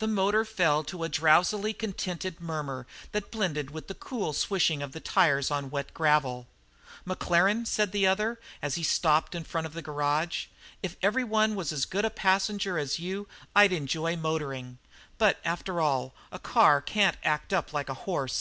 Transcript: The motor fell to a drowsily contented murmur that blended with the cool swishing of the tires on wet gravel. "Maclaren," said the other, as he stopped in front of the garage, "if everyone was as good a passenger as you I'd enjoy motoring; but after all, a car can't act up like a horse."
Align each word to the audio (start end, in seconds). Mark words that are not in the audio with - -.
The 0.00 0.08
motor 0.08 0.44
fell 0.44 0.82
to 0.82 1.04
a 1.04 1.08
drowsily 1.08 1.72
contented 1.72 2.40
murmur 2.40 2.88
that 3.12 3.30
blended 3.30 3.70
with 3.70 3.86
the 3.86 3.94
cool 3.94 4.32
swishing 4.32 4.82
of 4.82 4.90
the 4.90 4.98
tires 4.98 5.48
on 5.48 5.70
wet 5.70 5.94
gravel. 5.94 6.48
"Maclaren," 7.04 7.64
said 7.66 7.92
the 7.92 8.04
other, 8.04 8.40
as 8.60 8.74
he 8.74 8.82
stopped 8.82 9.32
in 9.32 9.44
front 9.44 9.68
of 9.68 9.72
the 9.74 9.80
garage, 9.80 10.46
"if 10.82 10.96
everyone 11.04 11.54
was 11.54 11.70
as 11.70 11.84
good 11.84 12.04
a 12.04 12.10
passenger 12.10 12.78
as 12.80 12.98
you 12.98 13.28
I'd 13.54 13.72
enjoy 13.72 14.16
motoring; 14.16 14.78
but 15.18 15.38
after 15.44 15.80
all, 15.80 16.14
a 16.32 16.40
car 16.40 16.82
can't 16.82 17.16
act 17.22 17.52
up 17.52 17.72
like 17.72 17.88
a 17.88 17.94
horse." 17.94 18.38